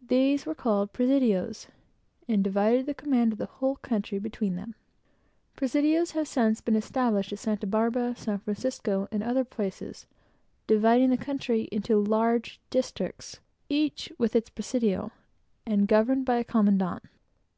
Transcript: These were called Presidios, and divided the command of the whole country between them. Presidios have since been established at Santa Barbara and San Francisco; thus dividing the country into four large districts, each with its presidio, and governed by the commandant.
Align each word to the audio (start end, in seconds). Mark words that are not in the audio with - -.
These 0.00 0.46
were 0.46 0.54
called 0.54 0.94
Presidios, 0.94 1.66
and 2.26 2.42
divided 2.42 2.86
the 2.86 2.94
command 2.94 3.32
of 3.34 3.38
the 3.38 3.44
whole 3.60 3.76
country 3.76 4.18
between 4.18 4.56
them. 4.56 4.74
Presidios 5.56 6.12
have 6.12 6.26
since 6.26 6.62
been 6.62 6.74
established 6.74 7.34
at 7.34 7.38
Santa 7.38 7.66
Barbara 7.66 8.04
and 8.04 8.16
San 8.16 8.38
Francisco; 8.38 9.06
thus 9.12 10.06
dividing 10.66 11.10
the 11.10 11.18
country 11.18 11.68
into 11.70 12.02
four 12.02 12.06
large 12.10 12.60
districts, 12.70 13.40
each 13.68 14.10
with 14.16 14.34
its 14.34 14.48
presidio, 14.48 15.12
and 15.66 15.86
governed 15.86 16.24
by 16.24 16.38
the 16.38 16.44
commandant. 16.44 17.02